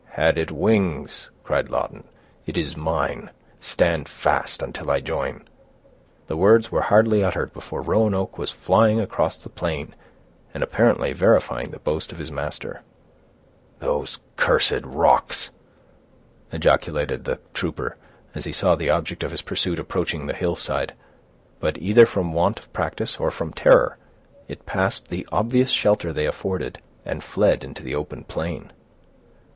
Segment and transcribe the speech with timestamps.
[0.13, 2.05] "Had it wings," cried Lawton,
[2.47, 5.43] "it is mine; stand fast, until I join."
[6.25, 9.93] The words were hardly uttered before Roanoke was flying across the plain,
[10.55, 12.81] and apparently verifying the boast of his master.
[13.77, 15.51] "Those cursed rocks!"
[16.51, 17.95] ejaculated the trooper,
[18.33, 20.95] as he saw the object of his pursuit approaching the hillside;
[21.59, 23.97] but, either from want of practice or from terror,
[24.47, 28.71] it passed the obvious shelter they offered, and fled into the open plain.